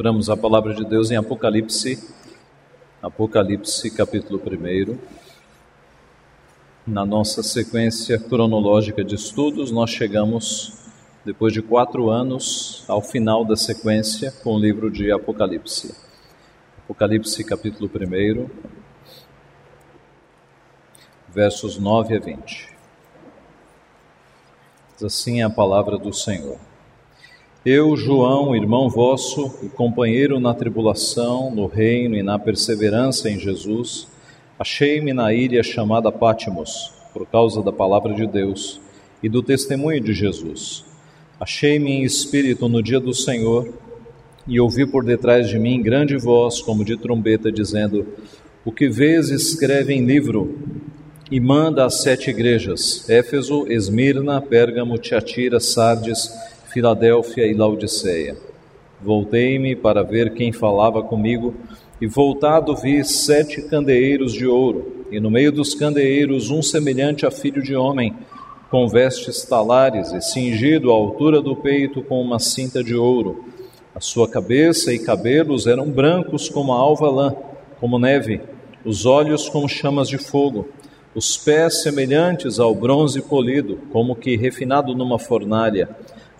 [0.00, 2.02] Abramos a palavra de Deus em Apocalipse,
[3.02, 4.98] Apocalipse capítulo 1.
[6.86, 10.72] Na nossa sequência cronológica de estudos, nós chegamos,
[11.22, 15.94] depois de quatro anos, ao final da sequência com o livro de Apocalipse.
[16.78, 18.48] Apocalipse capítulo 1,
[21.28, 22.68] versos 9 a 20.
[24.94, 26.69] Diz assim a palavra do Senhor.
[27.64, 34.08] Eu, João, irmão vosso e companheiro na tribulação, no reino e na perseverança em Jesus,
[34.58, 38.80] achei-me na ilha chamada Pátimos, por causa da palavra de Deus
[39.22, 40.86] e do testemunho de Jesus.
[41.38, 43.70] Achei-me em espírito no dia do Senhor
[44.48, 48.06] e ouvi por detrás de mim grande voz, como de trombeta, dizendo:
[48.64, 50.58] O que vês, escreve em livro
[51.30, 56.30] e manda às sete igrejas: Éfeso, Esmirna, Pérgamo, Tiatira, Sardes,
[56.72, 58.36] Filadélfia e Laodiceia.
[59.02, 61.52] Voltei-me para ver quem falava comigo,
[62.00, 67.30] e voltado vi sete candeeiros de ouro, e no meio dos candeeiros um semelhante a
[67.30, 68.14] filho de homem,
[68.70, 73.44] com vestes talares e cingido à altura do peito com uma cinta de ouro.
[73.92, 77.34] A sua cabeça e cabelos eram brancos como a alva lã,
[77.80, 78.40] como neve,
[78.84, 80.68] os olhos como chamas de fogo,
[81.16, 85.88] os pés semelhantes ao bronze polido, como que refinado numa fornalha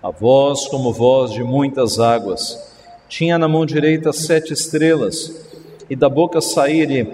[0.03, 2.59] a voz como voz de muitas águas.
[3.07, 5.47] Tinha na mão direita sete estrelas,
[5.91, 7.07] e da boca saía-lhe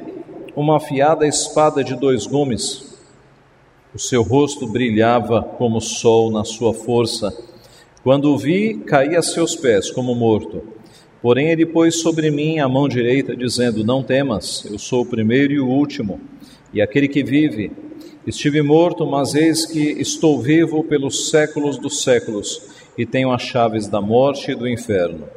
[0.55, 2.95] uma afiada espada de dois gumes.
[3.93, 7.37] O seu rosto brilhava como o sol na sua força.
[8.05, 10.63] Quando o vi, caí a seus pés como morto.
[11.21, 15.53] Porém, ele pôs sobre mim a mão direita, dizendo: Não temas, eu sou o primeiro
[15.53, 16.21] e o último,
[16.73, 17.73] e aquele que vive.
[18.25, 23.87] Estive morto, mas eis que estou vivo pelos séculos dos séculos e tenho as chaves
[23.87, 25.29] da morte e do inferno.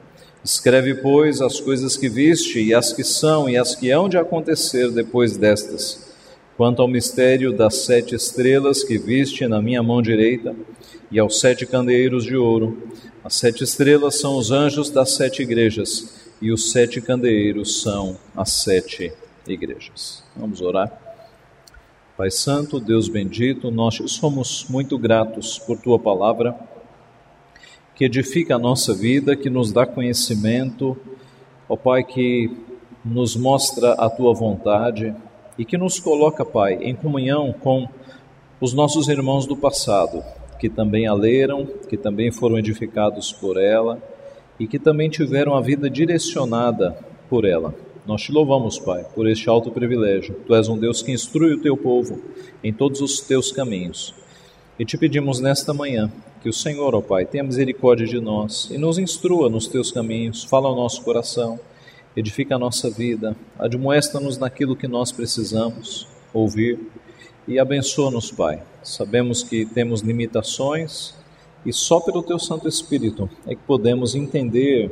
[0.44, 4.18] Escreve, pois, as coisas que viste, e as que são, e as que hão de
[4.18, 6.08] acontecer depois destas.
[6.56, 10.56] Quanto ao mistério das sete estrelas que viste na minha mão direita,
[11.12, 12.90] e aos sete candeeiros de ouro,
[13.24, 18.54] as sete estrelas são os anjos das sete igrejas, e os sete candeeiros são as
[18.54, 19.12] sete
[19.46, 20.24] igrejas.
[20.38, 20.92] Vamos orar.
[22.16, 26.56] Pai Santo, Deus bendito, nós somos muito gratos por tua palavra
[28.00, 30.96] que edifica a nossa vida, que nos dá conhecimento,
[31.68, 32.50] ó Pai, que
[33.04, 35.14] nos mostra a tua vontade
[35.58, 37.90] e que nos coloca, Pai, em comunhão com
[38.62, 40.24] os nossos irmãos do passado,
[40.58, 44.02] que também a leram, que também foram edificados por ela
[44.58, 46.98] e que também tiveram a vida direcionada
[47.30, 47.76] por ela.
[48.08, 50.36] Nós te louvamos, Pai, por este alto privilégio.
[50.48, 52.22] Tu és um Deus que instrui o teu povo
[52.64, 54.16] em todos os teus caminhos.
[54.80, 56.10] E te pedimos nesta manhã
[56.42, 60.46] que o Senhor, ó Pai, tenha misericórdia de nós e nos instrua nos teus caminhos,
[60.46, 61.60] fala ao nosso coração,
[62.16, 66.80] edifica a nossa vida, admoesta-nos naquilo que nós precisamos ouvir
[67.46, 68.64] e abençoa-nos, Pai.
[68.82, 71.14] Sabemos que temos limitações
[71.66, 74.90] e só pelo teu Santo Espírito é que podemos entender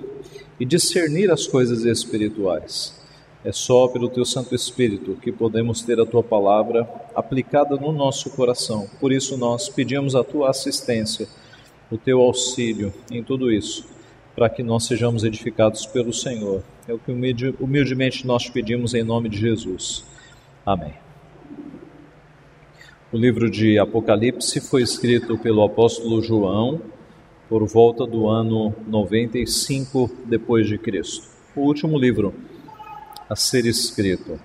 [0.60, 3.07] e discernir as coisas espirituais.
[3.48, 6.86] É só pelo teu Santo Espírito que podemos ter a tua palavra
[7.16, 8.90] aplicada no nosso coração.
[9.00, 11.30] Por isso nós pedimos a tua assistência,
[11.90, 13.88] o teu auxílio em tudo isso,
[14.36, 16.62] para que nós sejamos edificados pelo Senhor.
[16.90, 20.04] É o que humildemente nós pedimos em nome de Jesus.
[20.66, 20.96] Amém.
[23.14, 26.82] O livro de Apocalipse foi escrito pelo apóstolo João
[27.48, 31.30] por volta do ano 95 depois de Cristo.
[31.56, 32.34] O último livro
[33.30, 34.40] a ser escrito.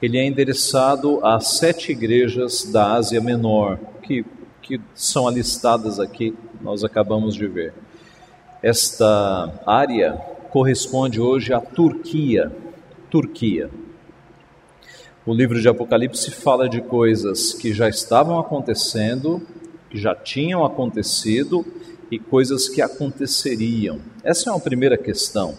[0.00, 4.24] Ele é endereçado às sete igrejas da Ásia Menor, que,
[4.60, 7.72] que são alistadas aqui, nós acabamos de ver.
[8.62, 10.12] Esta área
[10.50, 12.50] corresponde hoje à Turquia.
[13.10, 13.70] Turquia.
[15.26, 19.40] O livro de Apocalipse fala de coisas que já estavam acontecendo,
[19.88, 21.64] que já tinham acontecido
[22.10, 24.00] e coisas que aconteceriam.
[24.22, 25.56] Essa é uma primeira questão.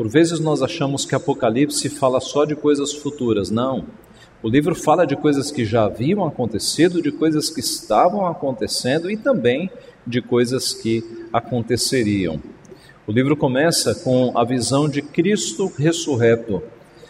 [0.00, 3.50] Por vezes nós achamos que Apocalipse fala só de coisas futuras.
[3.50, 3.84] Não.
[4.42, 9.16] O livro fala de coisas que já haviam acontecido, de coisas que estavam acontecendo e
[9.18, 9.70] também
[10.06, 12.40] de coisas que aconteceriam.
[13.06, 16.62] O livro começa com a visão de Cristo ressurreto,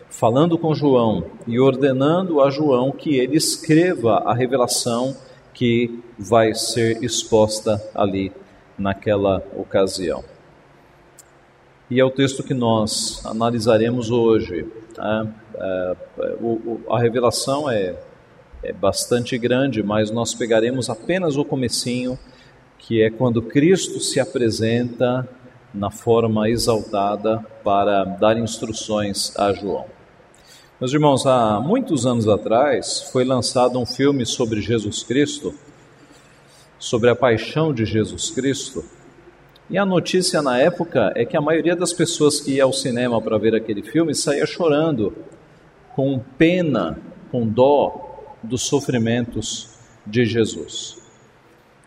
[0.09, 5.17] falando com João e ordenando a João que ele escreva a revelação
[5.55, 8.33] que vai ser exposta ali
[8.77, 10.25] naquela ocasião
[11.91, 14.65] e é o texto que nós analisaremos hoje.
[14.95, 15.27] Tá?
[15.57, 15.97] É,
[16.41, 17.97] o, a revelação é,
[18.63, 22.17] é bastante grande, mas nós pegaremos apenas o comecinho,
[22.79, 25.29] que é quando Cristo se apresenta
[25.75, 29.87] na forma exaltada para dar instruções a João.
[30.81, 35.55] Meus irmãos, há muitos anos atrás foi lançado um filme sobre Jesus Cristo,
[36.79, 38.85] sobre a paixão de Jesus Cristo.
[39.71, 43.23] E a notícia na época é que a maioria das pessoas que ia ao cinema
[43.23, 45.15] para ver aquele filme saía chorando,
[45.95, 46.99] com pena,
[47.31, 49.71] com dó dos sofrimentos
[50.05, 51.01] de Jesus.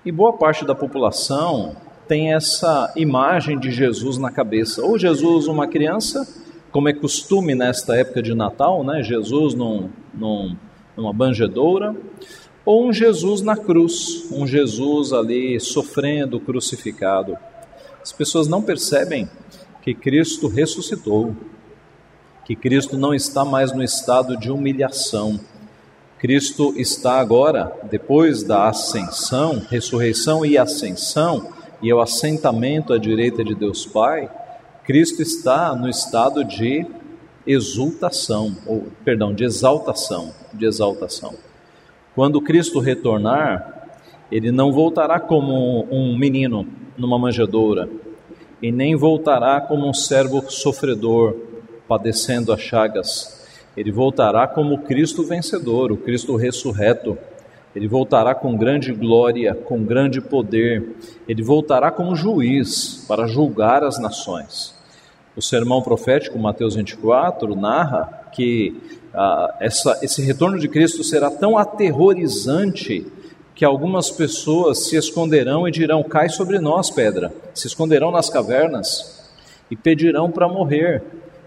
[0.05, 1.75] E boa parte da população
[2.07, 4.81] tem essa imagem de Jesus na cabeça.
[4.81, 6.25] Ou Jesus, uma criança,
[6.71, 9.03] como é costume nesta época de Natal, né?
[9.03, 10.55] Jesus num, num,
[10.95, 11.93] numa banjedoura,
[12.65, 17.37] ou um Jesus na cruz, um Jesus ali sofrendo, crucificado.
[18.03, 19.29] As pessoas não percebem
[19.81, 21.33] que Cristo ressuscitou,
[22.43, 25.39] que Cristo não está mais no estado de humilhação.
[26.19, 31.47] Cristo está agora, depois da ascensão, ressurreição e ascensão,
[31.81, 34.29] e o assentamento à direita de Deus Pai,
[34.83, 36.85] Cristo está no estado de
[37.47, 41.35] exultação, ou perdão, de exaltação, de exaltação.
[42.13, 43.87] Quando Cristo retornar,
[44.29, 46.67] ele não voltará como um menino
[46.97, 47.89] numa manjedoura,
[48.61, 51.35] e nem voltará como um servo sofredor,
[51.87, 53.43] padecendo as chagas.
[53.75, 57.17] Ele voltará como Cristo vencedor, o Cristo ressurreto.
[57.75, 60.95] Ele voltará com grande glória, com grande poder.
[61.27, 64.75] Ele voltará como juiz para julgar as nações.
[65.35, 68.79] O sermão profético, Mateus 24, narra que
[69.13, 73.05] ah, essa, esse retorno de Cristo será tão aterrorizante
[73.55, 77.33] que algumas pessoas se esconderão e dirão: Cai sobre nós, pedra.
[77.53, 79.29] Se esconderão nas cavernas
[79.69, 81.03] e pedirão para morrer,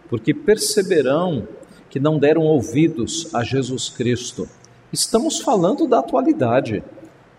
[0.09, 1.47] porque perceberão
[1.91, 4.49] que não deram ouvidos a Jesus Cristo.
[4.93, 6.83] Estamos falando da atualidade.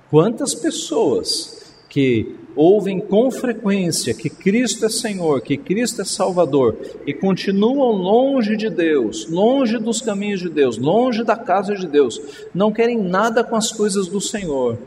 [0.10, 6.76] Quantas pessoas que ouvem com frequência que Cristo é Senhor, que Cristo é Salvador
[7.06, 12.20] e continuam longe de Deus, longe dos caminhos de Deus, longe da casa de Deus,
[12.54, 14.78] não querem nada com as coisas do Senhor.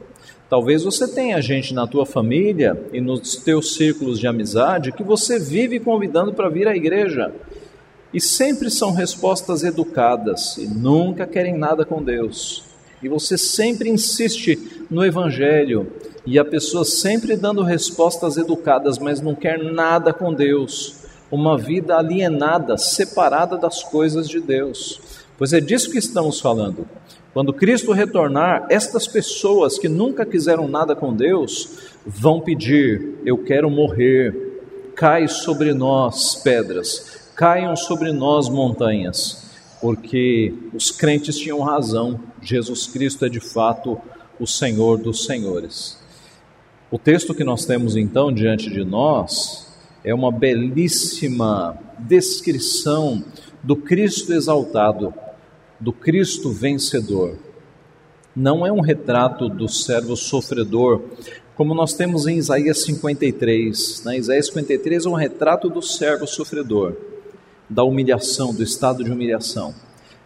[0.51, 5.39] Talvez você tenha gente na tua família e nos teus círculos de amizade que você
[5.39, 7.33] vive convidando para vir à igreja.
[8.13, 12.70] E sempre são respostas educadas e nunca querem nada com Deus.
[13.03, 15.91] E você sempre insiste no evangelho,
[16.27, 21.01] e a pessoa sempre dando respostas educadas, mas não quer nada com Deus,
[21.31, 25.01] uma vida alienada, separada das coisas de Deus.
[25.39, 26.87] Pois é disso que estamos falando.
[27.33, 33.71] Quando Cristo retornar, estas pessoas que nunca quiseram nada com Deus vão pedir: Eu quero
[33.71, 34.49] morrer.
[34.97, 39.50] Cai sobre nós pedras, caiam sobre nós montanhas,
[39.81, 42.21] porque os crentes tinham razão.
[42.43, 44.01] Jesus Cristo é de fato
[44.39, 45.99] o Senhor dos Senhores.
[46.91, 49.71] O texto que nós temos então diante de nós
[50.05, 53.25] é uma belíssima descrição
[53.63, 55.15] do Cristo exaltado,
[55.79, 57.39] do Cristo vencedor.
[58.35, 61.03] Não é um retrato do servo sofredor,
[61.55, 64.03] como nós temos em Isaías 53.
[64.05, 64.17] Na?
[64.17, 66.97] Isaías 53 é um retrato do servo sofredor,
[67.71, 69.75] da humilhação, do estado de humilhação.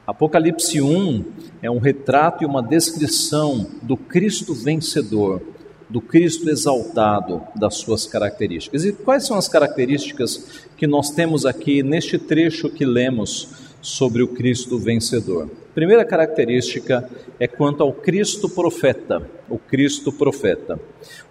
[0.06, 1.25] Apocalipse 1
[1.62, 5.41] é um retrato e uma descrição do Cristo vencedor
[5.88, 8.84] do Cristo exaltado, das suas características.
[8.84, 13.48] E quais são as características que nós temos aqui neste trecho que lemos
[13.81, 15.48] sobre o Cristo vencedor?
[15.74, 17.08] Primeira característica
[17.39, 20.81] é quanto ao Cristo profeta, o Cristo profeta.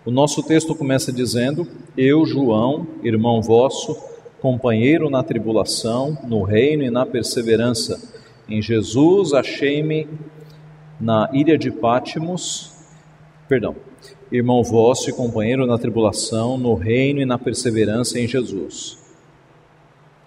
[0.06, 1.68] O nosso texto começa dizendo:
[1.98, 3.98] Eu, João, irmão vosso,
[4.44, 7.98] companheiro na tribulação, no reino e na perseverança,
[8.50, 10.06] em Jesus achei-me
[11.00, 12.76] na ilha de Pátimos,
[13.48, 13.74] perdão,
[14.30, 19.02] irmão vosso e companheiro na tribulação, no reino e na perseverança em Jesus.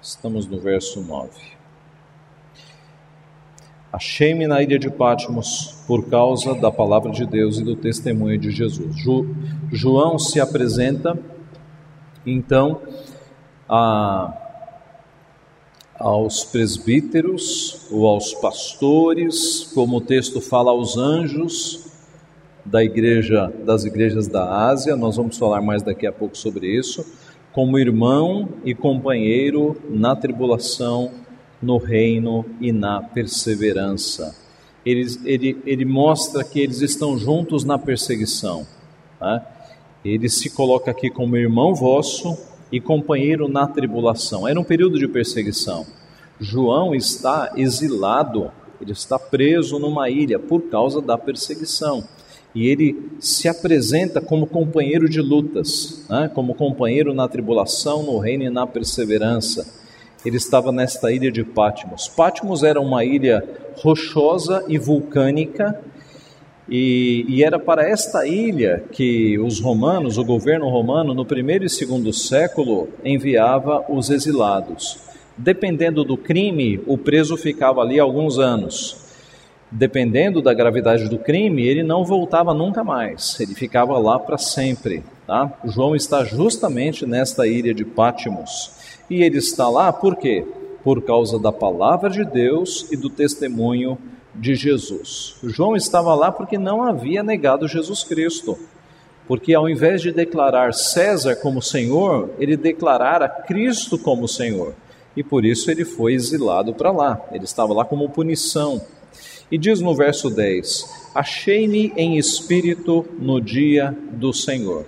[0.01, 1.33] Estamos no verso 9.
[3.93, 8.51] Achei-me na ilha de Patmos por causa da palavra de Deus e do testemunho de
[8.51, 8.97] Jesus.
[8.97, 9.27] Jo,
[9.71, 11.19] João se apresenta,
[12.25, 12.81] então,
[13.69, 14.33] a,
[15.99, 21.87] aos presbíteros ou aos pastores, como o texto fala aos anjos,
[22.65, 27.07] da igreja das igrejas da Ásia, nós vamos falar mais daqui a pouco sobre isso,
[27.53, 31.13] como irmão e companheiro na tribulação,
[31.63, 34.37] no reino e na perseverança.
[34.85, 38.67] Ele, ele, ele mostra que eles estão juntos na perseguição.
[39.19, 39.45] Tá?
[40.05, 42.37] Ele se coloca aqui como irmão vosso
[42.71, 44.47] e companheiro na tribulação.
[44.47, 45.87] Era um período de perseguição.
[46.41, 52.05] João está exilado, ele está preso numa ilha por causa da perseguição.
[52.55, 56.31] e ele se apresenta como companheiro de lutas, né?
[56.35, 59.67] como companheiro na tribulação, no reino e na perseverança.
[60.25, 62.09] Ele estava nesta ilha de Patmos.
[62.09, 63.47] Patmos era uma ilha
[63.77, 65.79] rochosa e vulcânica,
[66.69, 71.71] e, e, era para esta ilha que os romanos, o governo romano, no primeiro e
[71.71, 74.99] segundo século, enviava os exilados.
[75.37, 79.07] Dependendo do crime, o preso ficava ali alguns anos
[79.71, 85.03] dependendo da gravidade do crime, ele não voltava nunca mais, ele ficava lá para sempre.
[85.27, 85.53] Tá?
[85.65, 88.73] João está justamente nesta ilha de Pátimos.
[89.11, 90.47] E ele está lá por quê?
[90.85, 95.37] Por causa da palavra de Deus e do testemunho de Jesus.
[95.43, 98.59] João estava lá porque não havia negado Jesus Cristo.
[99.27, 104.75] Porque ao invés de declarar César como Senhor, ele declarara Cristo como Senhor.
[105.17, 107.21] E por isso ele foi exilado para lá.
[107.33, 108.81] Ele estava lá como punição.
[109.51, 114.85] E diz no verso 10: Achei-me em espírito no dia do Senhor.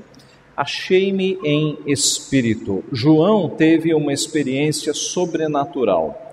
[0.57, 2.85] Achei-me em espírito.
[2.93, 6.28] João teve uma experiência sobrenatural,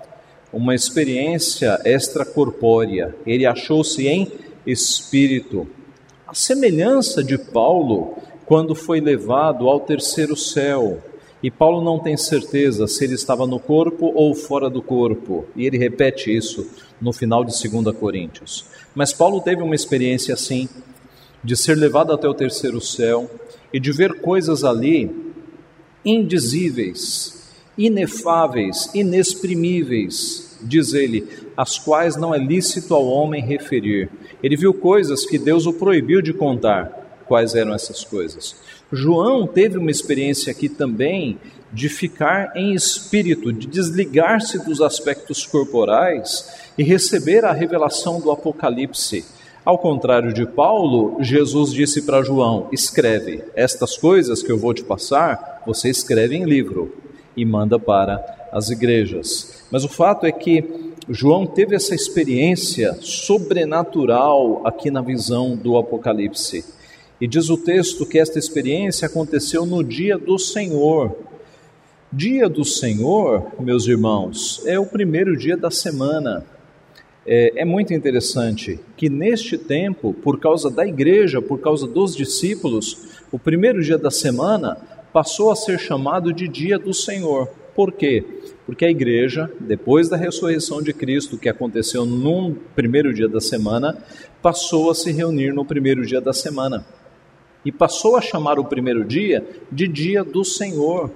[0.52, 3.14] uma experiência extracorpórea.
[3.26, 4.30] Ele achou-se em
[4.66, 5.66] espírito.
[6.26, 11.02] A semelhança de Paulo quando foi levado ao terceiro céu.
[11.42, 15.44] E Paulo não tem certeza se ele estava no corpo ou fora do corpo.
[15.54, 16.66] E ele repete isso
[17.00, 18.64] no final de 2 Coríntios.
[18.94, 20.68] Mas Paulo teve uma experiência assim,
[21.44, 23.30] de ser levado até o terceiro céu
[23.72, 25.10] e de ver coisas ali
[26.04, 27.45] indizíveis,
[27.76, 34.10] inefáveis, inexprimíveis, diz ele, as quais não é lícito ao homem referir.
[34.42, 37.04] Ele viu coisas que Deus o proibiu de contar.
[37.26, 38.56] Quais eram essas coisas?
[38.92, 41.38] João teve uma experiência aqui também
[41.72, 49.24] de ficar em espírito, de desligar-se dos aspectos corporais e receber a revelação do Apocalipse.
[49.64, 54.84] Ao contrário de Paulo, Jesus disse para João: escreve, estas coisas que eu vou te
[54.84, 57.05] passar, você escreve em livro
[57.36, 59.64] e manda para as igrejas.
[59.70, 66.64] Mas o fato é que João teve essa experiência sobrenatural aqui na visão do Apocalipse.
[67.20, 71.16] E diz o texto que esta experiência aconteceu no dia do Senhor.
[72.12, 76.44] Dia do Senhor, meus irmãos, é o primeiro dia da semana.
[77.24, 83.20] É, é, muito interessante que neste tempo, por causa da igreja, por causa dos discípulos,
[83.32, 84.76] o primeiro dia da semana
[85.16, 87.48] passou a ser chamado de Dia do Senhor.
[87.74, 88.22] Por quê?
[88.66, 93.96] Porque a igreja, depois da ressurreição de Cristo, que aconteceu no primeiro dia da semana,
[94.42, 96.84] passou a se reunir no primeiro dia da semana.
[97.64, 99.42] E passou a chamar o primeiro dia
[99.72, 101.10] de Dia do Senhor.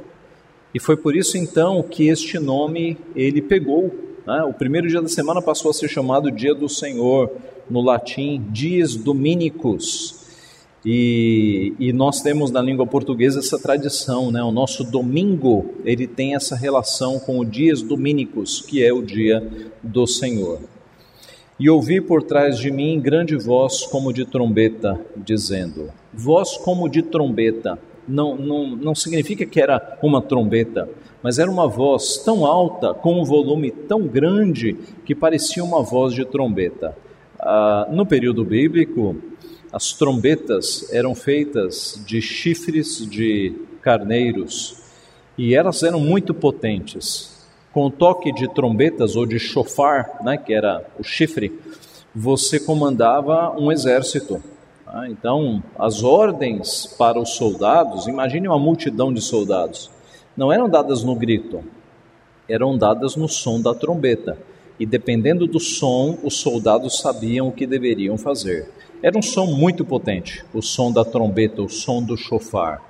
[0.73, 3.95] E foi por isso então que este nome ele pegou
[4.27, 4.43] né?
[4.45, 7.31] O primeiro dia da semana passou a ser chamado Dia do Senhor,
[7.69, 10.20] no latim, Dies Dominicus.
[10.85, 14.43] E, e, nós temos na língua portuguesa essa tradição, né?
[14.43, 19.47] O nosso domingo ele tem essa relação com o dias domínicos, que é o dia
[19.83, 20.61] do Senhor.
[21.59, 27.03] E ouvi por trás de mim grande voz como de trombeta, dizendo: Voz como de
[27.03, 27.79] trombeta.
[28.09, 30.89] Não, não, não significa que era uma trombeta,
[31.23, 36.15] mas era uma voz tão alta, com um volume tão grande, que parecia uma voz
[36.15, 36.97] de trombeta.
[37.39, 39.17] Ah, no período bíblico,
[39.73, 44.83] as trombetas eram feitas de chifres de carneiros
[45.39, 47.47] e elas eram muito potentes.
[47.73, 51.59] Com o toque de trombetas ou de chofar, né, que era o chifre,
[52.15, 54.43] você comandava um exército.
[54.85, 55.09] Tá?
[55.09, 59.91] Então, as ordens para os soldados, imagine uma multidão de soldados
[60.37, 61.63] não eram dadas no grito,
[62.49, 64.39] eram dadas no som da trombeta.
[64.81, 68.67] E dependendo do som, os soldados sabiam o que deveriam fazer.
[69.03, 72.83] Era um som muito potente, o som da trombeta, o som do chofar.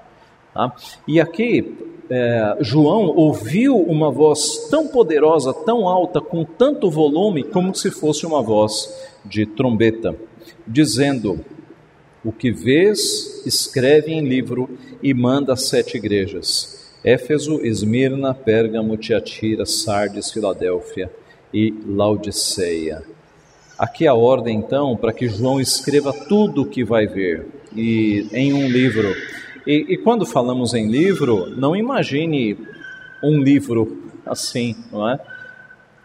[0.54, 0.72] Tá?
[1.06, 1.74] E aqui,
[2.08, 8.24] é, João ouviu uma voz tão poderosa, tão alta, com tanto volume, como se fosse
[8.24, 8.88] uma voz
[9.24, 10.14] de trombeta,
[10.64, 11.44] dizendo:
[12.24, 19.64] O que vês, escreve em livro e manda às sete igrejas Éfeso, Esmirna, Pérgamo, Tiatira,
[19.64, 21.10] Sardes, Filadélfia
[21.52, 23.02] e Laodiceia.
[23.78, 28.52] Aqui a ordem então para que João escreva tudo o que vai ver e em
[28.52, 29.14] um livro.
[29.66, 32.58] E, e quando falamos em livro, não imagine
[33.22, 35.18] um livro assim, não é?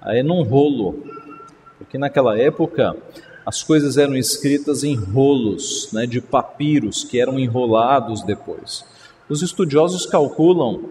[0.01, 1.03] Aí num rolo,
[1.77, 2.95] porque naquela época
[3.45, 8.83] as coisas eram escritas em rolos, né, de papiros que eram enrolados depois.
[9.29, 10.81] Os estudiosos calculam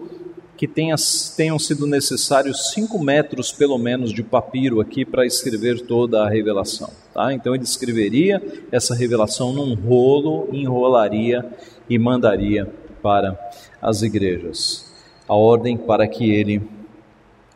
[0.57, 0.95] que tenha,
[1.35, 6.89] tenham sido necessários cinco metros, pelo menos, de papiro aqui para escrever toda a revelação.
[7.13, 7.33] Tá?
[7.33, 11.45] Então ele escreveria essa revelação num rolo, enrolaria
[11.89, 12.71] e mandaria
[13.01, 13.37] para
[13.81, 14.93] as igrejas.
[15.27, 16.61] A ordem para que ele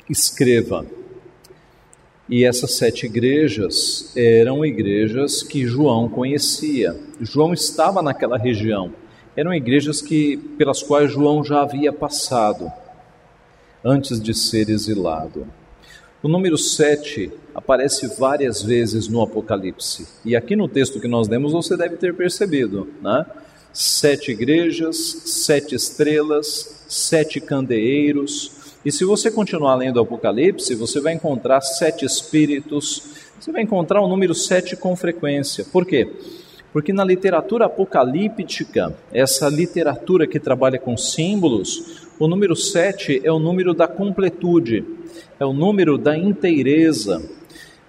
[0.09, 0.85] escreva.
[2.27, 6.95] E essas sete igrejas eram igrejas que João conhecia.
[7.19, 8.91] João estava naquela região.
[9.35, 12.71] Eram igrejas que pelas quais João já havia passado
[13.83, 15.47] antes de ser exilado.
[16.21, 20.07] O número 7 aparece várias vezes no Apocalipse.
[20.25, 23.25] E aqui no texto que nós lemos você deve ter percebido, né?
[23.71, 28.51] Sete igrejas, sete estrelas, sete candeeiros.
[28.83, 33.03] E se você continuar lendo o Apocalipse, você vai encontrar sete espíritos,
[33.39, 35.63] você vai encontrar o número sete com frequência.
[35.65, 36.11] Por quê?
[36.73, 43.39] Porque na literatura apocalíptica, essa literatura que trabalha com símbolos, o número 7 é o
[43.39, 44.85] número da completude,
[45.39, 47.23] é o número da inteireza,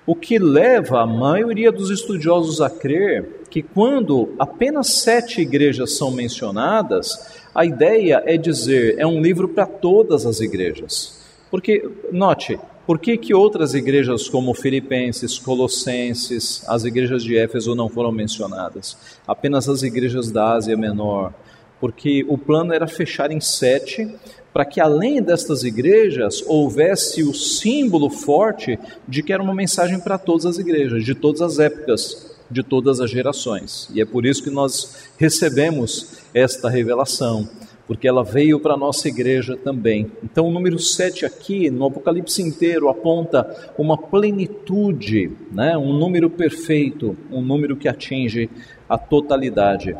[0.06, 6.12] o que leva a maioria dos estudiosos a crer que quando apenas sete igrejas são
[6.12, 11.20] mencionadas, a ideia é dizer é um livro para todas as igrejas.
[11.50, 17.88] Porque, note, por que, que outras igrejas como Filipenses, Colossenses, as igrejas de Éfeso não
[17.88, 18.96] foram mencionadas?
[19.26, 21.32] Apenas as igrejas da Ásia Menor.
[21.80, 24.14] Porque o plano era fechar em sete,
[24.52, 30.18] para que além destas igrejas houvesse o símbolo forte de que era uma mensagem para
[30.18, 33.88] todas as igrejas, de todas as épocas, de todas as gerações.
[33.94, 37.48] E é por isso que nós recebemos esta revelação
[37.90, 40.12] porque ela veio para a nossa igreja também.
[40.22, 45.76] Então, o número 7 aqui, no Apocalipse inteiro, aponta uma plenitude, né?
[45.76, 48.48] um número perfeito, um número que atinge
[48.88, 49.96] a totalidade.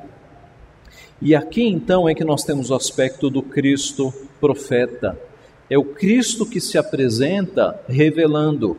[1.21, 5.19] E aqui então é que nós temos o aspecto do Cristo profeta.
[5.69, 8.77] É o Cristo que se apresenta revelando,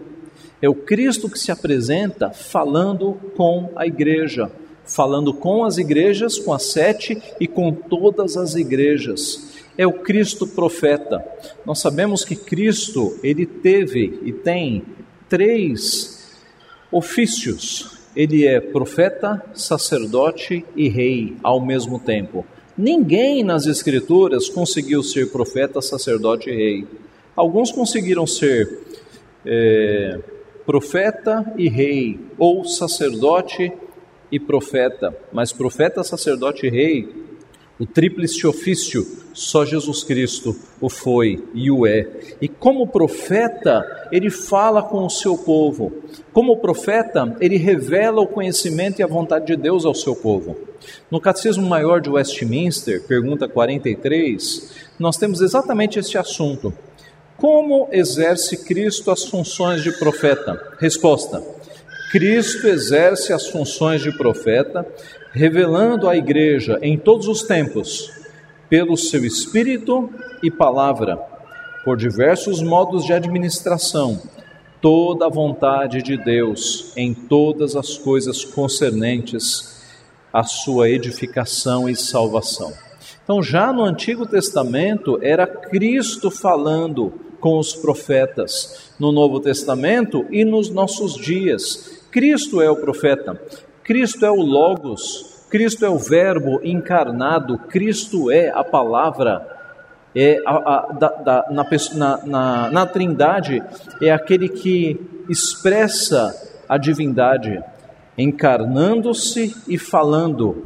[0.61, 4.51] é o Cristo que se apresenta falando com a igreja
[4.91, 9.49] falando com as igrejas, com as sete e com todas as igrejas.
[9.77, 11.23] É o Cristo profeta.
[11.65, 14.83] Nós sabemos que Cristo, ele teve e tem
[15.29, 16.37] três
[16.91, 18.00] ofícios.
[18.15, 22.45] Ele é profeta, sacerdote e rei ao mesmo tempo.
[22.77, 26.87] Ninguém nas Escrituras conseguiu ser profeta, sacerdote e rei.
[27.35, 28.79] Alguns conseguiram ser
[29.45, 30.19] é,
[30.65, 33.71] profeta e rei, ou sacerdote
[34.31, 37.09] e profeta, mas profeta, sacerdote e rei,
[37.81, 42.07] o tríplice ofício, só Jesus Cristo o foi e o é.
[42.39, 45.91] E como profeta, ele fala com o seu povo.
[46.31, 50.55] Como profeta, ele revela o conhecimento e a vontade de Deus ao seu povo.
[51.09, 56.71] No Catecismo Maior de Westminster, pergunta 43, nós temos exatamente este assunto.
[57.35, 60.75] Como exerce Cristo as funções de profeta?
[60.77, 61.43] Resposta:
[62.11, 64.85] Cristo exerce as funções de profeta,
[65.31, 68.11] revelando à igreja em todos os tempos,
[68.69, 70.09] pelo seu espírito
[70.41, 71.17] e palavra,
[71.83, 74.21] por diversos modos de administração,
[74.81, 79.81] toda a vontade de Deus em todas as coisas concernentes
[80.33, 82.73] à sua edificação e salvação.
[83.23, 88.91] Então, já no Antigo Testamento, era Cristo falando com os profetas.
[88.99, 93.41] No Novo Testamento e nos nossos dias, Cristo é o profeta,
[93.83, 99.45] Cristo é o Logos, Cristo é o Verbo encarnado, Cristo é a palavra,
[100.15, 103.63] é a, a, da, da, na, na, na Trindade,
[104.01, 106.33] é aquele que expressa
[106.69, 107.61] a divindade,
[108.17, 110.65] encarnando-se e falando.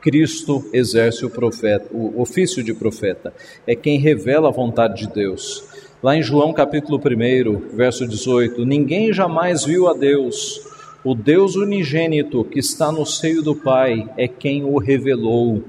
[0.00, 3.34] Cristo exerce o, profeta, o ofício de profeta,
[3.66, 5.64] é quem revela a vontade de Deus.
[6.02, 10.62] Lá em João capítulo 1, verso 18: Ninguém jamais viu a Deus.
[11.04, 15.62] O Deus unigênito que está no seio do Pai é quem o revelou.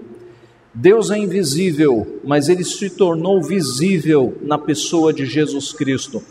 [0.74, 6.24] Deus é invisível, mas ele se tornou visível na pessoa de Jesus Cristo.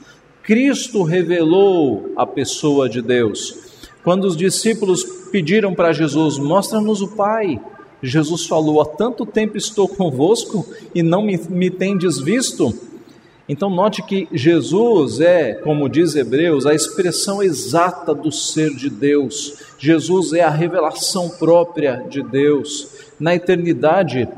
[0.43, 3.57] Cristo revelou a pessoa de Deus.
[4.03, 7.61] Quando os discípulos pediram para Jesus: Mostra-nos o Pai.
[8.03, 12.75] Jesus falou: Há tanto tempo estou convosco e não me, me tendes visto.
[13.49, 19.55] Então, note que Jesus é, como diz Hebreus, a expressão exata do ser de Deus.
[19.79, 22.89] Jesus é a revelação própria de Deus.
[23.19, 24.29] Na eternidade,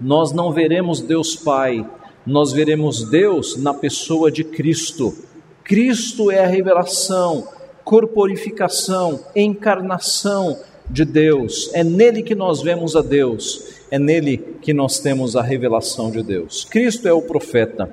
[0.00, 1.88] nós não veremos Deus Pai,
[2.26, 5.14] nós veremos Deus na pessoa de Cristo.
[5.62, 7.46] Cristo é a revelação,
[7.84, 10.58] corporificação, encarnação
[10.90, 11.70] de Deus.
[11.72, 13.76] É nele que nós vemos a Deus.
[13.88, 16.64] é nele que nós temos a revelação de Deus.
[16.64, 17.88] Cristo é o profeta.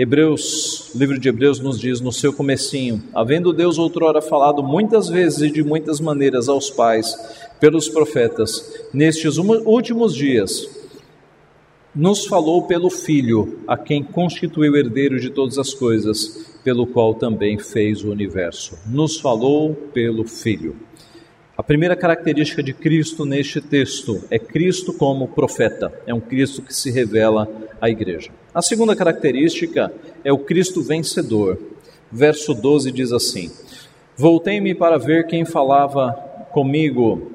[0.00, 5.40] Hebreus, livro de Hebreus nos diz no seu comecinho, havendo Deus outrora falado muitas vezes
[5.40, 7.16] e de muitas maneiras aos pais
[7.58, 10.70] pelos profetas, nestes últimos dias
[11.92, 17.58] nos falou pelo Filho, a quem constituiu herdeiro de todas as coisas, pelo qual também
[17.58, 18.78] fez o universo.
[18.86, 20.76] Nos falou pelo Filho.
[21.68, 26.90] Primeira característica de Cristo neste texto é Cristo como profeta, é um Cristo que se
[26.90, 27.46] revela
[27.78, 28.30] à igreja.
[28.54, 29.92] A segunda característica
[30.24, 31.58] é o Cristo vencedor.
[32.10, 33.50] Verso 12 diz assim:
[34.16, 36.12] Voltei-me para ver quem falava
[36.52, 37.30] comigo,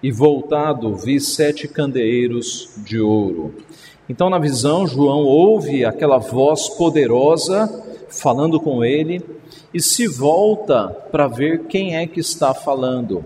[0.00, 3.52] e voltado vi sete candeeiros de ouro.
[4.08, 7.83] Então, na visão, João ouve aquela voz poderosa
[8.20, 9.22] falando com ele
[9.72, 13.24] e se volta para ver quem é que está falando.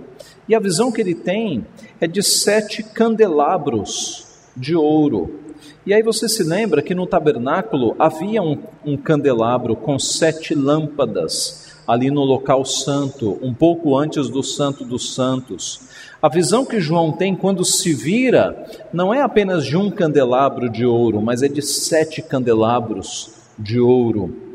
[0.49, 1.67] E a visão que ele tem
[2.01, 5.41] é de sete candelabros de ouro.
[5.85, 11.69] E aí você se lembra que no tabernáculo havia um, um candelabro com sete lâmpadas
[11.87, 15.81] ali no local santo, um pouco antes do Santo dos Santos.
[16.21, 20.85] A visão que João tem quando se vira não é apenas de um candelabro de
[20.85, 24.48] ouro, mas é de sete candelabros de ouro.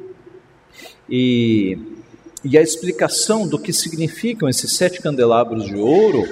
[1.16, 1.78] E,
[2.44, 6.28] e a explicação do que significam esses sete candelabros de ouro,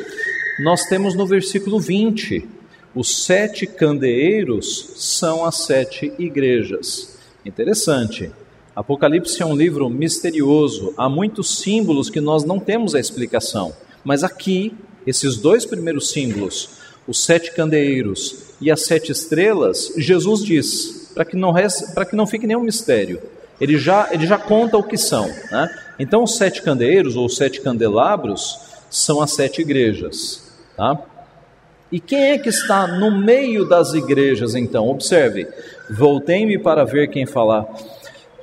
[0.63, 2.49] nós temos no versículo 20.
[2.95, 7.15] Os sete candeeiros são as sete igrejas.
[7.45, 8.31] Interessante.
[8.75, 14.23] Apocalipse é um livro misterioso, há muitos símbolos que nós não temos a explicação, mas
[14.23, 14.73] aqui,
[15.05, 16.69] esses dois primeiros símbolos,
[17.07, 21.53] os sete candeeiros e as sete estrelas, Jesus diz, para que não
[21.93, 23.21] para que não fique nenhum mistério.
[23.61, 25.27] Ele já, ele já conta o que são.
[25.51, 25.69] Né?
[25.97, 30.51] Então, os sete candeeiros ou sete candelabros são as sete igrejas.
[30.75, 30.99] Tá?
[31.89, 34.89] E quem é que está no meio das igrejas, então?
[34.89, 35.47] Observe,
[35.89, 37.67] voltei-me para ver quem falar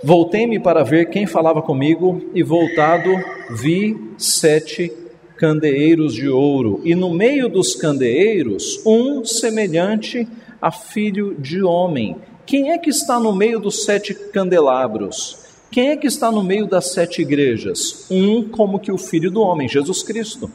[0.02, 3.10] Voltei-me para ver quem falava comigo, e voltado
[3.50, 4.92] vi sete
[5.36, 10.26] candeeiros de ouro, e no meio dos candeeiros, um semelhante
[10.62, 12.16] a filho de homem.
[12.48, 15.36] Quem é que está no meio dos sete candelabros?
[15.70, 18.06] Quem é que está no meio das sete igrejas?
[18.10, 20.50] Um como que o filho do homem, Jesus Cristo.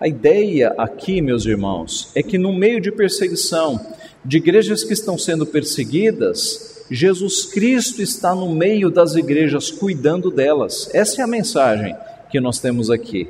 [0.00, 3.78] A ideia aqui, meus irmãos, é que no meio de perseguição,
[4.24, 10.88] de igrejas que estão sendo perseguidas, Jesus Cristo está no meio das igrejas, cuidando delas.
[10.94, 11.94] Essa é a mensagem
[12.30, 13.28] que nós temos aqui.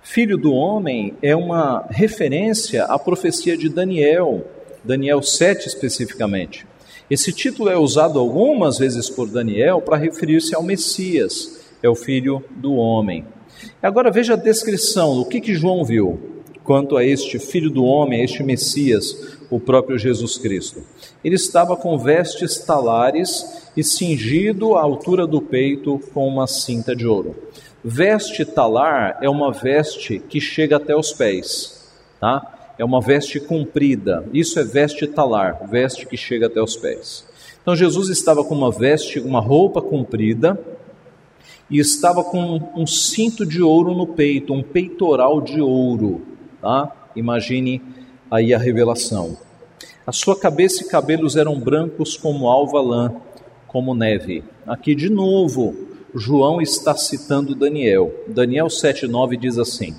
[0.00, 4.46] Filho do homem é uma referência à profecia de Daniel,
[4.84, 6.64] Daniel 7 especificamente.
[7.10, 12.42] Esse título é usado algumas vezes por Daniel para referir-se ao Messias, é o filho
[12.50, 13.26] do homem.
[13.82, 16.18] Agora veja a descrição do que, que João viu
[16.64, 20.82] quanto a este filho do homem, a este Messias, o próprio Jesus Cristo.
[21.22, 27.06] Ele estava com vestes talares e cingido à altura do peito com uma cinta de
[27.06, 27.36] ouro.
[27.84, 31.86] Veste talar é uma veste que chega até os pés,
[32.18, 32.53] tá?
[32.78, 34.24] É uma veste comprida.
[34.32, 37.24] Isso é veste talar, veste que chega até os pés.
[37.62, 40.58] Então Jesus estava com uma veste, uma roupa comprida,
[41.70, 46.22] e estava com um cinto de ouro no peito, um peitoral de ouro,
[46.60, 47.10] tá?
[47.16, 47.80] Imagine
[48.30, 49.36] aí a revelação.
[50.06, 53.14] A sua cabeça e cabelos eram brancos como alva lã,
[53.66, 54.44] como neve.
[54.66, 55.74] Aqui de novo,
[56.14, 58.12] João está citando Daniel.
[58.28, 59.94] Daniel 7,9 diz assim: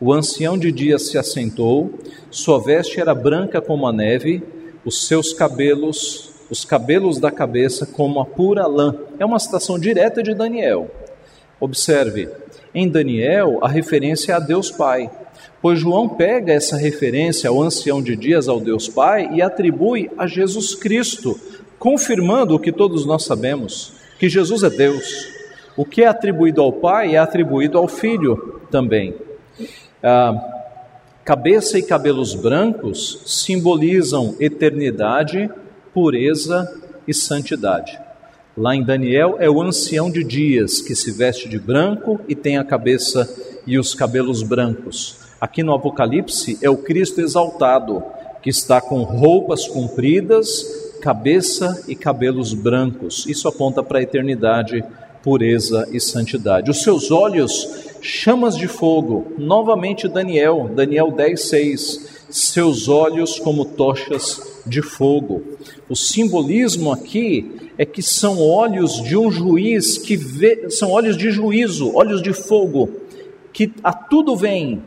[0.00, 1.94] O ancião de dia se assentou,
[2.30, 4.42] sua veste era branca como a neve,
[4.84, 8.96] os seus cabelos, os cabelos da cabeça como a pura lã.
[9.18, 10.90] É uma citação direta de Daniel.
[11.60, 12.28] Observe,
[12.74, 15.08] em Daniel a referência é a Deus Pai.
[15.62, 20.26] Pois João pega essa referência ao ancião de dias, ao Deus Pai, e atribui a
[20.26, 21.38] Jesus Cristo,
[21.78, 25.28] confirmando o que todos nós sabemos, que Jesus é Deus.
[25.76, 29.14] O que é atribuído ao Pai é atribuído ao Filho também.
[30.06, 30.34] Ah,
[31.24, 35.50] cabeça e cabelos brancos simbolizam eternidade,
[35.94, 36.70] pureza
[37.08, 37.98] e santidade.
[38.54, 42.58] Lá em Daniel é o ancião de dias que se veste de branco e tem
[42.58, 43.26] a cabeça
[43.66, 45.16] e os cabelos brancos.
[45.40, 48.02] Aqui no Apocalipse é o Cristo exaltado,
[48.42, 50.66] que está com roupas compridas,
[51.00, 53.24] cabeça e cabelos brancos.
[53.26, 54.84] Isso aponta para a eternidade,
[55.22, 56.70] pureza e santidade.
[56.70, 59.32] Os seus olhos, chamas de fogo.
[59.38, 62.24] Novamente Daniel, Daniel 10, 6.
[62.28, 65.42] Seus olhos como tochas de fogo.
[65.88, 71.30] O simbolismo aqui é que são olhos de um juiz que vê, são olhos de
[71.30, 72.90] juízo, olhos de fogo,
[73.52, 74.82] que a tudo vem,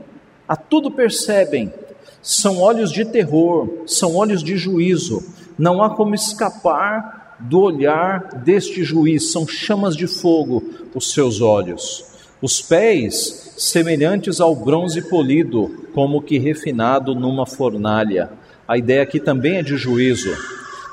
[0.48, 1.74] a tudo percebem,
[2.22, 5.24] São olhos de terror, são olhos de juízo.
[5.58, 12.07] Não há como escapar do olhar deste juiz, são chamas de fogo os seus olhos.
[12.40, 18.30] Os pés, semelhantes ao bronze polido, como que refinado numa fornalha.
[18.68, 20.30] A ideia aqui também é de juízo,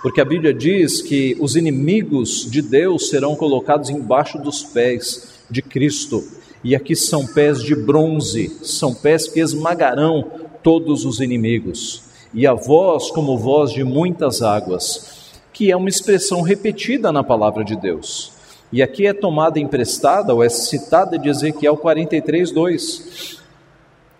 [0.00, 5.60] porque a Bíblia diz que os inimigos de Deus serão colocados embaixo dos pés de
[5.60, 6.24] Cristo.
[6.64, 10.24] E aqui são pés de bronze, são pés que esmagarão
[10.62, 12.04] todos os inimigos.
[12.32, 17.62] E a voz como voz de muitas águas, que é uma expressão repetida na palavra
[17.62, 18.33] de Deus.
[18.74, 23.38] E aqui é tomada emprestada, ou é citada de Ezequiel 43, 2.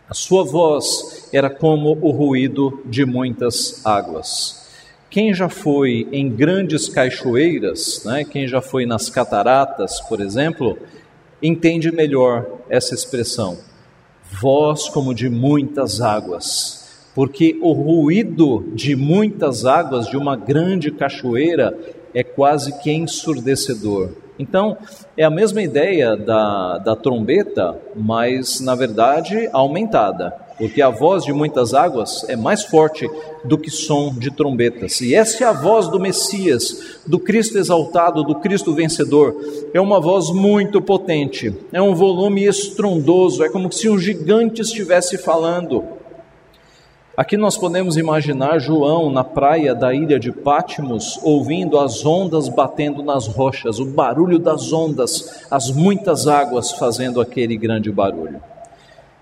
[0.08, 4.68] A sua voz era como o ruído de muitas águas.
[5.10, 10.78] Quem já foi em grandes cachoeiras, né, quem já foi nas cataratas, por exemplo,
[11.42, 13.58] entende melhor essa expressão.
[14.40, 21.76] Voz como de muitas águas, porque o ruído de muitas águas de uma grande cachoeira
[22.14, 24.10] é quase que ensurdecedor.
[24.38, 24.76] Então,
[25.16, 31.32] é a mesma ideia da, da trombeta, mas na verdade aumentada, porque a voz de
[31.32, 33.08] muitas águas é mais forte
[33.44, 35.00] do que som de trombetas.
[35.00, 39.36] E essa é a voz do Messias, do Cristo exaltado, do Cristo vencedor.
[39.72, 45.16] É uma voz muito potente, é um volume estrondoso, é como se um gigante estivesse
[45.16, 45.84] falando.
[47.16, 53.04] Aqui nós podemos imaginar João na praia da ilha de Pátimos, ouvindo as ondas batendo
[53.04, 58.42] nas rochas, o barulho das ondas, as muitas águas fazendo aquele grande barulho.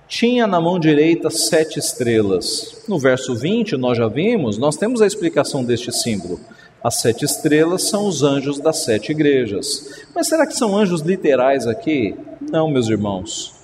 [0.09, 2.83] Tinha na mão direita sete estrelas.
[2.89, 6.41] No verso 20, nós já vimos, nós temos a explicação deste símbolo.
[6.83, 10.07] As sete estrelas são os anjos das sete igrejas.
[10.15, 12.17] Mas será que são anjos literais aqui?
[12.51, 13.62] Não, meus irmãos.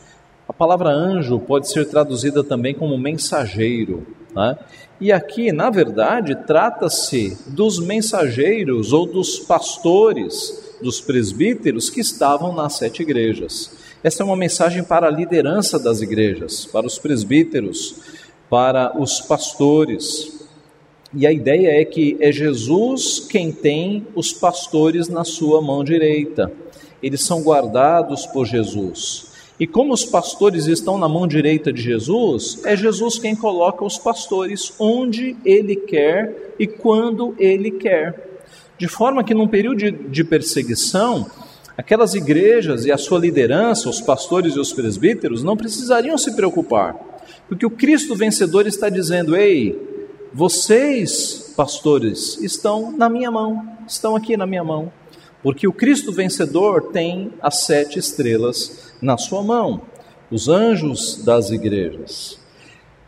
[0.58, 4.04] Palavra anjo pode ser traduzida também como mensageiro.
[4.34, 4.58] Né?
[5.00, 12.76] E aqui, na verdade, trata-se dos mensageiros ou dos pastores, dos presbíteros que estavam nas
[12.76, 13.70] sete igrejas.
[14.02, 17.94] Essa é uma mensagem para a liderança das igrejas, para os presbíteros,
[18.50, 20.48] para os pastores.
[21.14, 26.50] E a ideia é que é Jesus quem tem os pastores na sua mão direita.
[27.00, 29.27] Eles são guardados por Jesus.
[29.60, 33.98] E como os pastores estão na mão direita de Jesus, é Jesus quem coloca os
[33.98, 38.42] pastores onde ele quer e quando ele quer.
[38.78, 41.28] De forma que, num período de, de perseguição,
[41.76, 46.94] aquelas igrejas e a sua liderança, os pastores e os presbíteros, não precisariam se preocupar,
[47.48, 49.76] porque o Cristo vencedor está dizendo: Ei,
[50.32, 54.92] vocês, pastores, estão na minha mão, estão aqui na minha mão,
[55.42, 59.82] porque o Cristo vencedor tem as sete estrelas na sua mão,
[60.30, 62.38] os anjos das igrejas.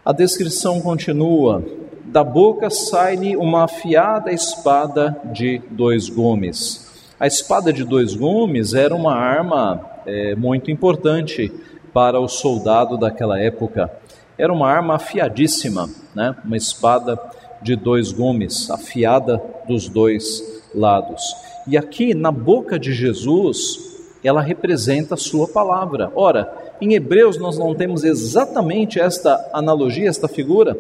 [0.05, 1.62] A descrição continua:
[2.05, 6.88] da boca sai-lhe uma afiada espada de dois gumes.
[7.18, 11.53] A espada de dois gumes era uma arma é, muito importante
[11.92, 13.90] para o soldado daquela época.
[14.38, 16.35] Era uma arma afiadíssima, né?
[16.44, 17.18] uma espada
[17.61, 20.42] de dois gumes, afiada dos dois
[20.74, 21.22] lados.
[21.66, 26.12] E aqui na boca de Jesus, ela representa a sua palavra.
[26.14, 30.76] Ora, em Hebreus nós não temos exatamente esta analogia, esta figura.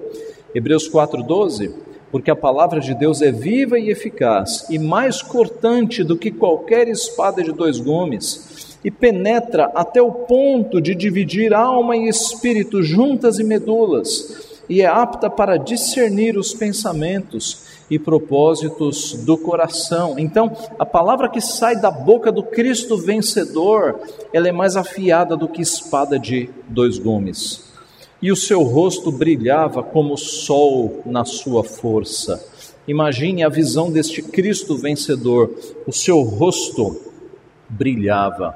[0.54, 1.72] Hebreus 4:12,
[2.10, 6.88] porque a palavra de Deus é viva e eficaz e mais cortante do que qualquer
[6.88, 13.38] espada de dois gumes, e penetra até o ponto de dividir alma e espírito juntas
[13.38, 20.16] e medulas, e é apta para discernir os pensamentos e propósitos do coração.
[20.16, 23.98] Então, a palavra que sai da boca do Cristo vencedor,
[24.32, 27.68] ela é mais afiada do que espada de dois gumes.
[28.22, 32.40] E o seu rosto brilhava como o sol na sua força.
[32.86, 35.50] Imagine a visão deste Cristo vencedor.
[35.84, 36.96] O seu rosto
[37.68, 38.54] brilhava.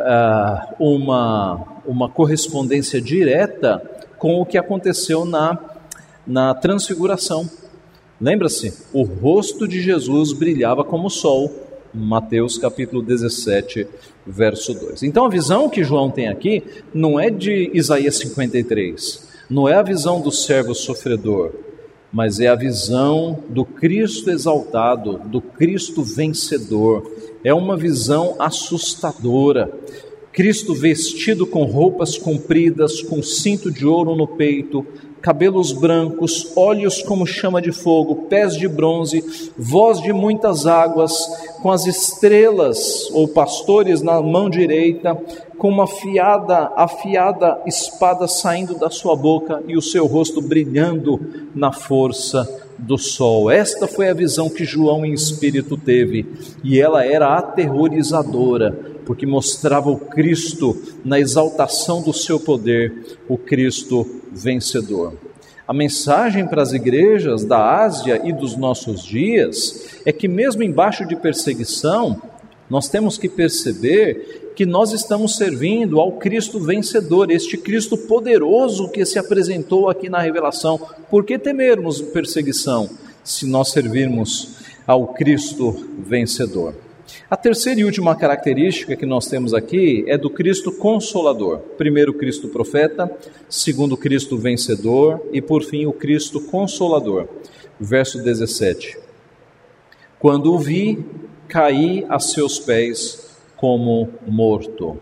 [0.00, 5.58] Uh, uma, uma correspondência direta com o que aconteceu na,
[6.26, 7.50] na transfiguração.
[8.20, 8.74] Lembra-se?
[8.92, 11.50] O rosto de Jesus brilhava como o sol.
[11.92, 13.88] Mateus capítulo 17,
[14.24, 15.02] verso 2.
[15.02, 16.62] Então a visão que João tem aqui
[16.94, 21.52] não é de Isaías 53, não é a visão do servo sofredor,
[22.12, 27.10] mas é a visão do Cristo exaltado, do Cristo vencedor.
[27.42, 29.72] É uma visão assustadora.
[30.32, 34.86] Cristo vestido com roupas compridas, com cinto de ouro no peito,
[35.20, 39.24] cabelos brancos, olhos como chama de fogo, pés de bronze,
[39.58, 41.12] voz de muitas águas,
[41.60, 45.20] com as estrelas ou pastores na mão direita,
[45.58, 51.20] com uma afiada, afiada espada saindo da sua boca e o seu rosto brilhando
[51.54, 53.50] na força do sol.
[53.50, 56.26] Esta foi a visão que João em espírito teve,
[56.64, 58.72] e ela era aterrorizadora,
[59.04, 65.14] porque mostrava o Cristo na exaltação do seu poder, o Cristo vencedor.
[65.66, 71.06] A mensagem para as igrejas da Ásia e dos nossos dias é que, mesmo embaixo
[71.06, 72.20] de perseguição,
[72.68, 79.06] nós temos que perceber que nós estamos servindo ao Cristo vencedor, este Cristo poderoso que
[79.06, 80.78] se apresentou aqui na revelação.
[81.08, 82.90] Por que temermos perseguição
[83.24, 86.74] se nós servirmos ao Cristo vencedor?
[87.30, 91.60] A terceira e última característica que nós temos aqui é do Cristo consolador.
[91.78, 93.10] Primeiro, Cristo profeta,
[93.48, 97.26] segundo, Cristo vencedor e, por fim, o Cristo consolador.
[97.80, 98.98] Verso 17:
[100.18, 101.02] Quando o vi,
[101.48, 103.29] caí a seus pés
[103.60, 104.96] como morto.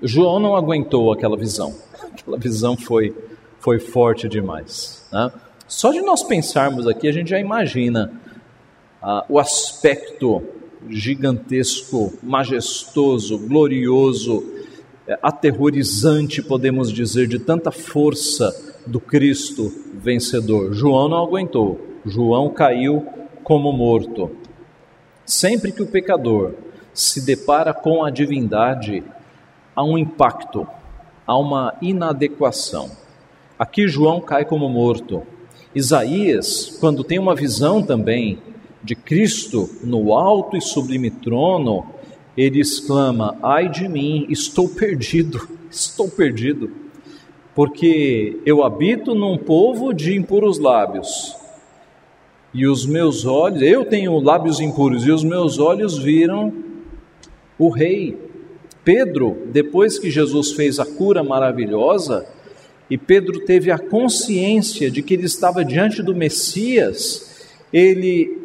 [0.00, 1.74] João não aguentou aquela visão.
[1.92, 3.12] Aquela visão foi,
[3.58, 5.04] foi forte demais.
[5.12, 5.32] Né?
[5.66, 8.12] Só de nós pensarmos aqui, a gente já imagina
[9.02, 10.44] ah, o aspecto
[10.88, 14.44] gigantesco, majestoso, glorioso,
[15.04, 20.72] é, aterrorizante, podemos dizer, de tanta força do Cristo vencedor.
[20.72, 23.04] João não aguentou, João caiu
[23.42, 24.30] como morto.
[25.26, 26.54] Sempre que o pecador
[26.94, 29.02] se depara com a divindade,
[29.74, 30.66] há um impacto,
[31.26, 32.90] há uma inadequação.
[33.58, 35.24] Aqui João cai como morto.
[35.74, 38.38] Isaías, quando tem uma visão também
[38.82, 41.84] de Cristo no alto e sublime trono,
[42.36, 46.70] ele exclama: Ai de mim, estou perdido, estou perdido,
[47.54, 51.36] porque eu habito num povo de impuros lábios,
[52.52, 56.52] e os meus olhos, eu tenho lábios impuros, e os meus olhos viram
[57.58, 58.16] o Rei.
[58.84, 62.26] Pedro, depois que Jesus fez a cura maravilhosa,
[62.90, 68.38] e Pedro teve a consciência de que ele estava diante do Messias, ele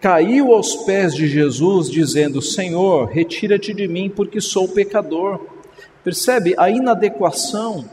[0.00, 5.40] caiu aos pés de Jesus, dizendo: Senhor, retira-te de mim, porque sou pecador.
[6.04, 7.84] Percebe a inadequação?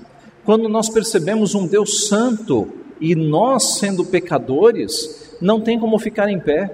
[0.44, 2.68] Quando nós percebemos um Deus santo
[3.00, 6.74] e nós, sendo pecadores, não tem como ficar em pé.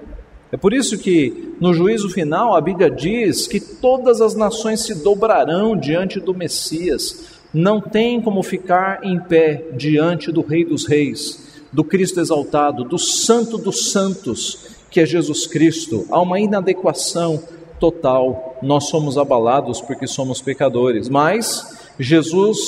[0.56, 4.94] É por isso que no juízo final a Bíblia diz que todas as nações se
[4.94, 7.42] dobrarão diante do Messias.
[7.52, 12.98] Não tem como ficar em pé diante do Rei dos Reis, do Cristo exaltado, do
[12.98, 17.38] Santo dos Santos, que é Jesus Cristo, há uma inadequação
[17.78, 18.56] total.
[18.62, 22.58] Nós somos abalados porque somos pecadores, mas Jesus,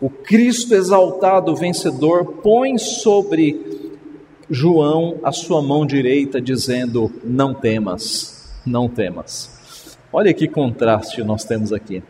[0.00, 3.67] o Cristo exaltado, vencedor, põe sobre
[4.50, 9.98] João a sua mão direita, dizendo: Não temas, não temas.
[10.12, 12.02] Olha que contraste nós temos aqui.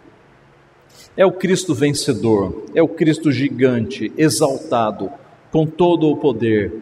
[1.16, 5.10] É o Cristo vencedor, é o Cristo gigante, exaltado,
[5.50, 6.72] com todo o poder,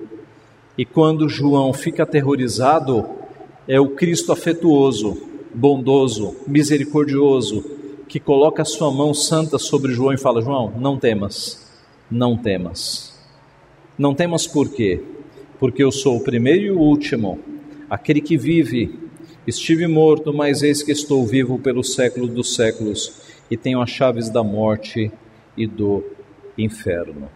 [0.77, 3.07] e quando João fica aterrorizado,
[3.67, 5.23] é o Cristo afetuoso,
[5.55, 7.65] bondoso, misericordioso,
[8.07, 11.67] que coloca a sua mão santa sobre João e fala: João, não temas,
[12.11, 13.17] não temas.
[13.99, 15.03] Não temas por quê?
[15.59, 17.39] Porque eu sou o primeiro e o último,
[17.89, 18.99] aquele que vive.
[19.47, 24.29] Estive morto, mas eis que estou vivo pelo século dos séculos e tenho as chaves
[24.29, 25.11] da morte
[25.57, 26.05] e do
[26.59, 27.31] inferno.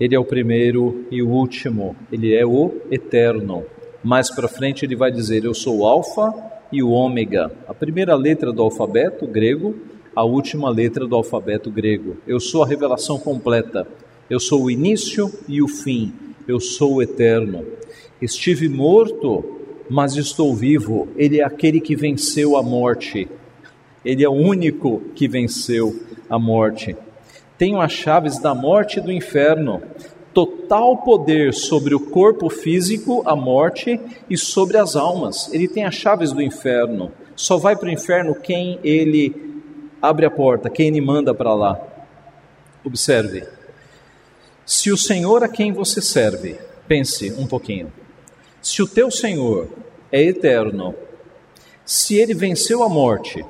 [0.00, 3.64] Ele é o primeiro e o último, ele é o eterno.
[4.02, 6.34] Mais para frente ele vai dizer: Eu sou o Alfa
[6.72, 7.52] e o Ômega.
[7.68, 9.76] A primeira letra do alfabeto grego,
[10.14, 12.16] a última letra do alfabeto grego.
[12.26, 13.86] Eu sou a revelação completa.
[14.28, 16.12] Eu sou o início e o fim.
[16.46, 17.66] Eu sou o eterno.
[18.20, 19.44] Estive morto,
[19.88, 21.08] mas estou vivo.
[21.16, 23.28] Ele é aquele que venceu a morte.
[24.04, 26.96] Ele é o único que venceu a morte
[27.62, 29.80] tenho as chaves da morte e do inferno,
[30.34, 35.48] total poder sobre o corpo físico, a morte, e sobre as almas.
[35.54, 37.12] Ele tem as chaves do inferno.
[37.36, 39.62] Só vai para o inferno quem ele
[40.02, 41.80] abre a porta, quem ele manda para lá.
[42.84, 43.44] Observe.
[44.64, 47.92] Se o Senhor a quem você serve, pense um pouquinho.
[48.60, 49.68] Se o teu Senhor
[50.10, 50.94] é eterno,
[51.84, 53.44] se ele venceu a morte,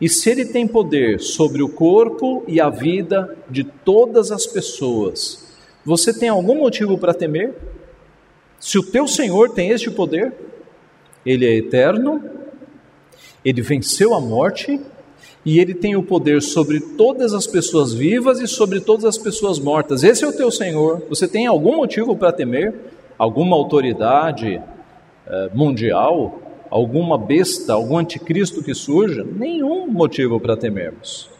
[0.00, 5.48] e se ele tem poder sobre o corpo e a vida de todas as pessoas,
[5.84, 7.54] você tem algum motivo para temer?
[8.60, 10.32] Se o teu Senhor tem este poder,
[11.24, 12.22] ele é eterno,
[13.44, 14.80] Ele venceu a morte
[15.44, 19.58] e ele tem o poder sobre todas as pessoas vivas e sobre todas as pessoas
[19.58, 20.02] mortas.
[20.02, 21.02] Esse é o teu Senhor.
[21.08, 22.74] Você tem algum motivo para temer?
[23.16, 24.60] Alguma autoridade
[25.26, 26.40] eh, mundial?
[26.70, 27.72] Alguma besta?
[27.72, 29.24] Algum anticristo que surja?
[29.24, 31.30] Nenhum motivo para temermos.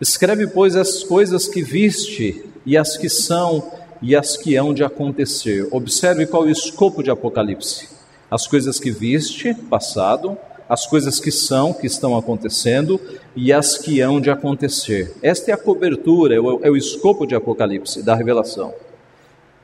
[0.00, 4.84] Escreve, pois, as coisas que viste e as que são e as que hão de
[4.84, 5.66] acontecer.
[5.70, 7.88] Observe qual é o escopo de Apocalipse.
[8.30, 10.36] As coisas que viste, passado,
[10.68, 13.00] as coisas que são, que estão acontecendo
[13.34, 15.14] e as que hão de acontecer.
[15.22, 18.74] Esta é a cobertura, é o, é o escopo de Apocalipse, da revelação.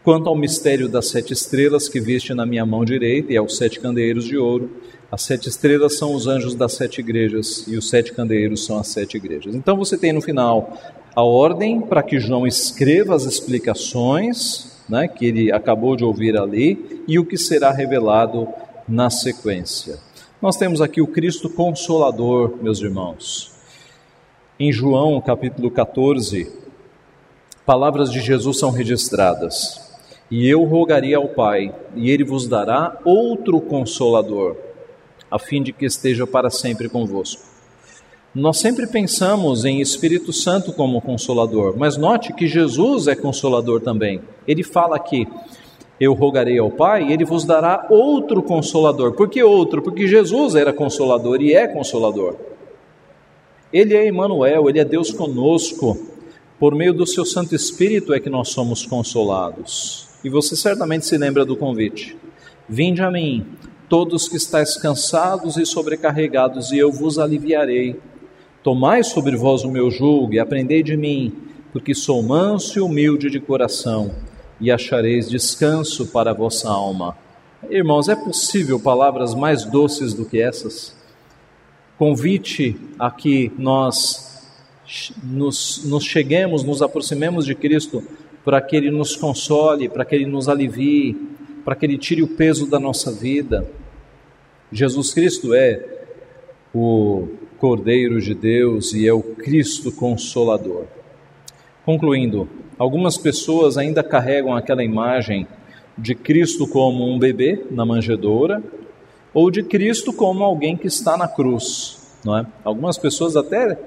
[0.04, 3.78] Quanto ao mistério das sete estrelas que viste na minha mão direita e aos sete
[3.78, 4.70] candeeiros de ouro,
[5.10, 8.88] as sete estrelas são os anjos das sete igrejas e os sete candeeiros são as
[8.88, 9.54] sete igrejas.
[9.54, 10.76] Então você tem no final
[11.14, 17.02] a ordem para que João escreva as explicações né, que ele acabou de ouvir ali
[17.06, 18.48] e o que será revelado
[18.88, 19.98] na sequência.
[20.42, 23.52] Nós temos aqui o Cristo Consolador, meus irmãos.
[24.58, 26.50] Em João capítulo 14,
[27.64, 29.80] palavras de Jesus são registradas.
[30.28, 34.56] E eu rogaria ao Pai, e ele vos dará outro consolador,
[35.30, 37.44] a fim de que esteja para sempre convosco.
[38.34, 44.20] Nós sempre pensamos em Espírito Santo como consolador, mas note que Jesus é consolador também.
[44.48, 45.24] Ele fala aqui:
[46.02, 49.12] eu rogarei ao Pai e ele vos dará outro consolador.
[49.12, 49.80] Por que outro?
[49.80, 52.34] Porque Jesus era consolador e é consolador.
[53.72, 55.96] Ele é Emmanuel, ele é Deus conosco.
[56.58, 60.08] Por meio do seu Santo Espírito é que nós somos consolados.
[60.24, 62.16] E você certamente se lembra do convite:
[62.68, 63.46] Vinde a mim,
[63.88, 68.00] todos que estáis cansados e sobrecarregados, e eu vos aliviarei.
[68.60, 71.32] Tomai sobre vós o meu jugo e aprendei de mim,
[71.72, 74.31] porque sou manso e humilde de coração
[74.62, 77.18] e achareis descanso para a vossa alma.
[77.68, 80.96] Irmãos, é possível palavras mais doces do que essas?
[81.98, 84.40] Convite a que nós
[85.22, 88.04] nos, nos cheguemos, nos aproximemos de Cristo
[88.44, 91.16] para que Ele nos console, para que Ele nos alivie,
[91.64, 93.68] para que Ele tire o peso da nossa vida.
[94.70, 95.84] Jesus Cristo é
[96.72, 100.86] o Cordeiro de Deus e é o Cristo Consolador.
[101.84, 102.48] Concluindo,
[102.82, 105.46] Algumas pessoas ainda carregam aquela imagem
[105.96, 108.60] de Cristo como um bebê na manjedoura
[109.32, 112.44] ou de Cristo como alguém que está na cruz, não é?
[112.64, 113.78] Algumas pessoas até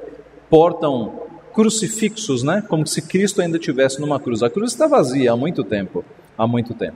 [0.49, 1.23] portam
[1.53, 2.63] crucifixos, né?
[2.69, 4.41] Como se Cristo ainda estivesse numa cruz.
[4.41, 6.05] A cruz está vazia há muito tempo,
[6.37, 6.95] há muito tempo.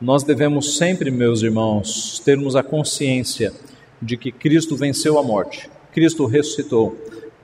[0.00, 3.52] Nós devemos sempre, meus irmãos, termos a consciência
[4.00, 6.96] de que Cristo venceu a morte, Cristo ressuscitou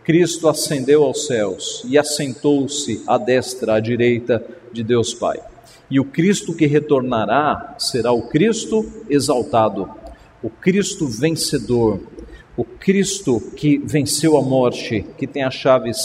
[0.05, 5.41] Cristo ascendeu aos céus e assentou-se à destra, à direita de Deus Pai.
[5.91, 9.91] E o Cristo que retornará será o Cristo exaltado,
[10.43, 12.01] o Cristo vencedor,
[12.57, 15.99] o Cristo que venceu a morte, que tem as chaves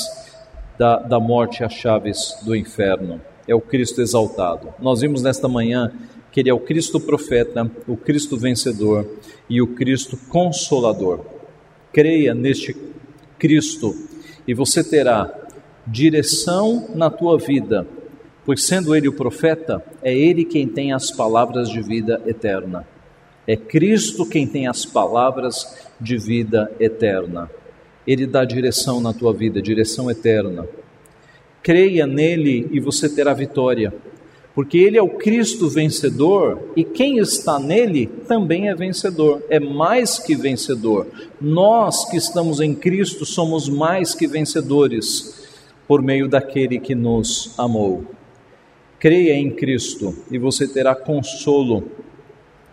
[0.78, 3.22] da, da morte, as chaves do inferno.
[3.48, 4.74] É o Cristo exaltado.
[4.80, 5.92] Nós vimos nesta manhã
[6.32, 9.08] que ele é o Cristo profeta, o Cristo vencedor
[9.50, 11.22] e o Cristo consolador.
[11.94, 12.76] Creia neste
[13.46, 13.96] Cristo
[14.48, 15.32] e você terá
[15.86, 17.86] direção na tua vida,
[18.44, 22.88] pois sendo Ele o profeta, é Ele quem tem as palavras de vida eterna.
[23.46, 27.52] É Cristo quem tem as palavras de vida eterna.
[28.08, 30.68] Ele dá direção na tua vida, direção eterna.
[31.62, 33.94] Creia nele e você terá vitória
[34.56, 40.18] porque ele é o Cristo vencedor e quem está nele também é vencedor, é mais
[40.18, 41.08] que vencedor.
[41.42, 45.44] Nós que estamos em Cristo somos mais que vencedores
[45.86, 48.06] por meio daquele que nos amou.
[48.98, 51.84] Creia em Cristo e você terá consolo,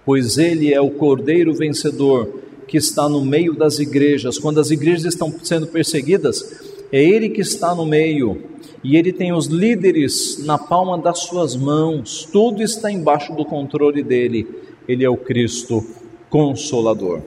[0.06, 4.38] pois ele é o Cordeiro vencedor que está no meio das igrejas.
[4.38, 6.62] Quando as igrejas estão sendo perseguidas,
[6.92, 8.51] é ele que está no meio
[8.84, 14.02] e ele tem os líderes na palma das suas mãos, tudo está embaixo do controle
[14.02, 14.46] dele.
[14.88, 15.86] Ele é o Cristo
[16.28, 17.20] Consolador.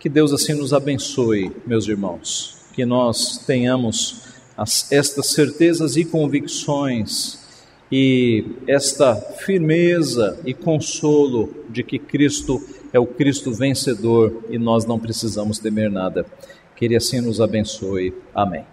[0.00, 4.22] Que Deus assim nos abençoe, meus irmãos, que nós tenhamos
[4.56, 7.38] as, estas certezas e convicções
[7.90, 12.60] e esta firmeza e consolo de que Cristo
[12.92, 16.26] é o Cristo vencedor e nós não precisamos temer nada.
[16.74, 18.12] Que Ele assim nos abençoe.
[18.34, 18.71] Amém.